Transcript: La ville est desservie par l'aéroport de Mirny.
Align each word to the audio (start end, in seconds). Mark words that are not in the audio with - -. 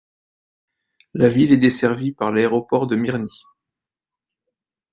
La 1.13 1.27
ville 1.27 1.51
est 1.51 1.57
desservie 1.57 2.11
par 2.11 2.31
l'aéroport 2.31 2.87
de 2.87 2.95
Mirny. 2.95 3.43